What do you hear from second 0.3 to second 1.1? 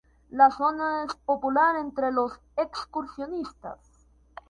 La zona